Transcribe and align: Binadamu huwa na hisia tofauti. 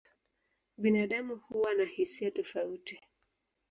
Binadamu 0.77 1.37
huwa 1.37 1.73
na 1.73 1.83
hisia 1.85 2.31
tofauti. 2.31 2.99